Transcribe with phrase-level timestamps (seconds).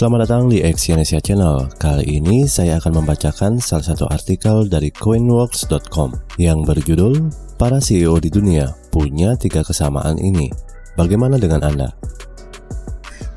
[0.00, 1.76] Selamat datang di Exyonesia Channel.
[1.76, 7.28] Kali ini saya akan membacakan salah satu artikel dari coinworks.com yang berjudul
[7.60, 10.48] Para CEO di dunia punya tiga kesamaan ini.
[10.96, 11.92] Bagaimana dengan Anda?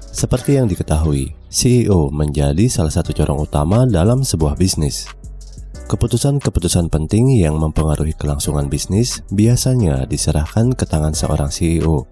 [0.07, 5.11] Seperti yang diketahui, CEO menjadi salah satu corong utama dalam sebuah bisnis.
[5.91, 12.07] Keputusan-keputusan penting yang mempengaruhi kelangsungan bisnis biasanya diserahkan ke tangan seorang CEO.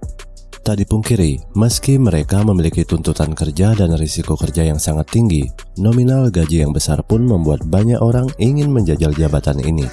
[0.62, 5.50] Tak dipungkiri, meski mereka memiliki tuntutan kerja dan risiko kerja yang sangat tinggi,
[5.82, 9.90] nominal gaji yang besar pun membuat banyak orang ingin menjajal jabatan ini.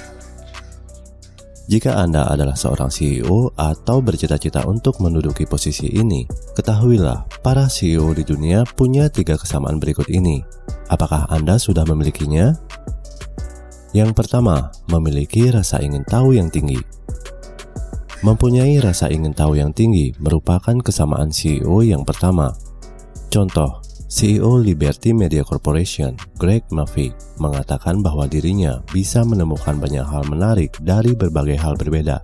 [1.72, 8.28] Jika Anda adalah seorang CEO atau bercita-cita untuk menduduki posisi ini, ketahuilah para CEO di
[8.28, 10.44] dunia punya tiga kesamaan berikut ini.
[10.92, 12.52] Apakah Anda sudah memilikinya?
[13.96, 16.97] Yang pertama, memiliki rasa ingin tahu yang tinggi.
[18.18, 22.50] Mempunyai rasa ingin tahu yang tinggi merupakan kesamaan CEO yang pertama.
[23.30, 23.78] Contoh,
[24.10, 31.14] CEO Liberty Media Corporation, Greg Murphy, mengatakan bahwa dirinya bisa menemukan banyak hal menarik dari
[31.14, 32.18] berbagai hal berbeda.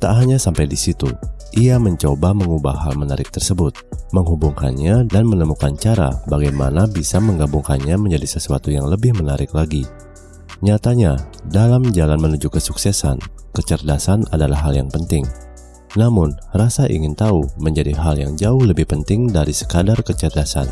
[0.00, 1.12] Tak hanya sampai di situ,
[1.52, 3.76] ia mencoba mengubah hal menarik tersebut,
[4.16, 9.84] menghubungkannya dan menemukan cara bagaimana bisa menggabungkannya menjadi sesuatu yang lebih menarik lagi.
[10.66, 11.14] Nyatanya,
[11.46, 13.22] dalam jalan menuju kesuksesan,
[13.54, 15.22] kecerdasan adalah hal yang penting.
[15.94, 20.66] Namun, rasa ingin tahu menjadi hal yang jauh lebih penting dari sekadar kecerdasan.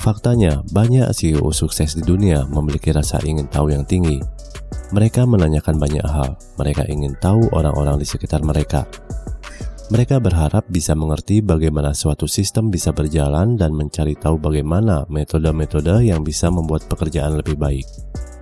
[0.00, 4.16] Faktanya, banyak CEO sukses di dunia memiliki rasa ingin tahu yang tinggi.
[4.96, 8.88] Mereka menanyakan banyak hal, mereka ingin tahu orang-orang di sekitar mereka.
[9.92, 16.24] Mereka berharap bisa mengerti bagaimana suatu sistem bisa berjalan dan mencari tahu bagaimana metode-metode yang
[16.24, 17.84] bisa membuat pekerjaan lebih baik.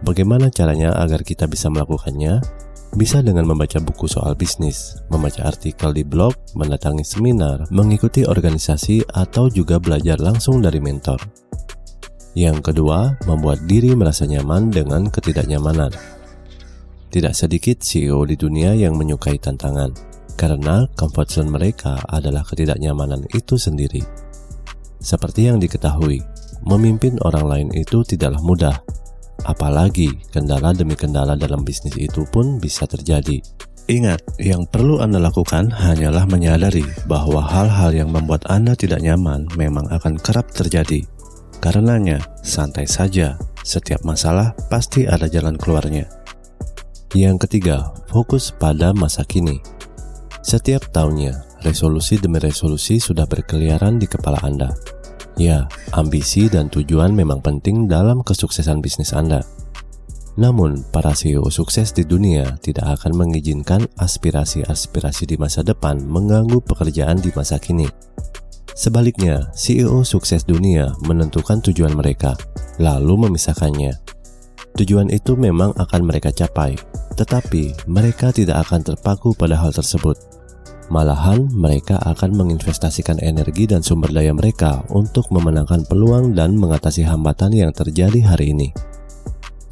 [0.05, 2.45] Bagaimana caranya agar kita bisa melakukannya?
[2.93, 9.49] Bisa dengan membaca buku soal bisnis, membaca artikel di blog, mendatangi seminar, mengikuti organisasi, atau
[9.49, 11.17] juga belajar langsung dari mentor.
[12.37, 15.91] Yang kedua, membuat diri merasa nyaman dengan ketidaknyamanan.
[17.09, 19.89] Tidak sedikit CEO di dunia yang menyukai tantangan,
[20.37, 24.05] karena comfort zone mereka adalah ketidaknyamanan itu sendiri.
[25.01, 26.21] Seperti yang diketahui,
[26.69, 28.77] memimpin orang lain itu tidaklah mudah,
[29.45, 33.41] Apalagi kendala demi kendala dalam bisnis itu pun bisa terjadi.
[33.85, 39.93] Ingat, yang perlu Anda lakukan hanyalah menyadari bahwa hal-hal yang membuat Anda tidak nyaman memang
[39.93, 41.05] akan kerap terjadi.
[41.61, 43.37] Karenanya, santai saja.
[43.61, 46.09] Setiap masalah pasti ada jalan keluarnya.
[47.13, 49.61] Yang ketiga, fokus pada masa kini.
[50.41, 54.73] Setiap tahunnya, resolusi demi resolusi sudah berkeliaran di kepala Anda.
[55.35, 59.43] Ya, ambisi dan tujuan memang penting dalam kesuksesan bisnis Anda.
[60.39, 67.19] Namun, para CEO sukses di dunia tidak akan mengizinkan aspirasi-aspirasi di masa depan mengganggu pekerjaan
[67.19, 67.87] di masa kini.
[68.75, 72.35] Sebaliknya, CEO sukses dunia menentukan tujuan mereka,
[72.83, 73.95] lalu memisahkannya.
[74.75, 76.75] Tujuan itu memang akan mereka capai,
[77.15, 80.19] tetapi mereka tidak akan terpaku pada hal tersebut
[80.93, 87.57] Malahan, mereka akan menginvestasikan energi dan sumber daya mereka untuk memenangkan peluang dan mengatasi hambatan
[87.57, 88.69] yang terjadi hari ini.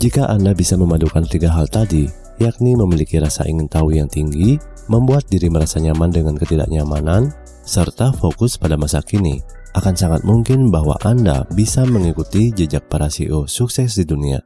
[0.01, 2.09] Jika Anda bisa memadukan tiga hal tadi,
[2.41, 4.57] yakni memiliki rasa ingin tahu yang tinggi,
[4.89, 7.29] membuat diri merasa nyaman dengan ketidaknyamanan,
[7.63, 9.45] serta fokus pada masa kini,
[9.77, 14.41] akan sangat mungkin bahwa Anda bisa mengikuti jejak para CEO sukses di dunia.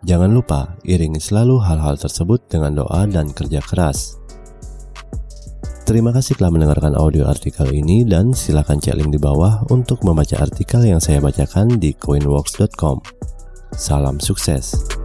[0.00, 4.19] Jangan lupa iringi selalu hal-hal tersebut dengan doa dan kerja keras.
[5.90, 10.38] Terima kasih telah mendengarkan audio artikel ini dan silakan cek link di bawah untuk membaca
[10.38, 13.02] artikel yang saya bacakan di coinworks.com.
[13.74, 14.99] Salam sukses.